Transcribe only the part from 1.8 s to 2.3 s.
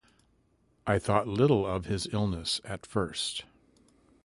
his